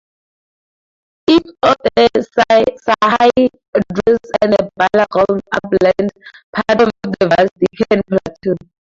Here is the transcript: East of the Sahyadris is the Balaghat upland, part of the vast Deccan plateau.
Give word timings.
East 1.29 1.53
of 1.61 1.75
the 1.83 2.09
Sahyadris 2.51 3.29
is 3.35 4.17
the 4.41 4.71
Balaghat 4.79 5.39
upland, 5.53 6.11
part 6.51 6.81
of 6.81 6.89
the 7.19 7.27
vast 7.27 7.51
Deccan 7.59 8.01
plateau. 8.09 8.55